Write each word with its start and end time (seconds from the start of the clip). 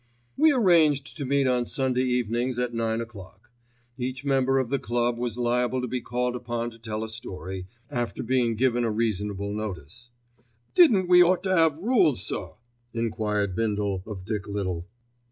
We 0.35 0.51
arranged 0.51 1.15
to 1.17 1.25
meet 1.25 1.45
on 1.47 1.67
Sunday 1.67 2.01
evenings 2.05 2.57
at 2.57 2.73
nine 2.73 3.01
o'clock. 3.01 3.51
Each 3.99 4.25
member 4.25 4.57
of 4.57 4.71
the 4.71 4.79
Club 4.79 5.19
was 5.19 5.37
liable 5.37 5.79
to 5.79 5.87
be 5.87 6.01
called 6.01 6.35
upon 6.35 6.71
to 6.71 6.79
tell 6.79 7.03
a 7.03 7.07
story, 7.07 7.67
after 7.91 8.23
being 8.23 8.55
given 8.55 8.83
a 8.83 8.89
reasonable 8.89 9.53
notice. 9.53 10.09
"Didn't 10.73 11.07
we 11.07 11.21
ought 11.21 11.43
to 11.43 11.55
'ave 11.55 11.75
rules, 11.83 12.23
sir," 12.23 12.53
enquired 12.95 13.55
Bindle 13.55 14.01
of 14.07 14.25
Dick 14.25 14.47
Little. 14.47 14.87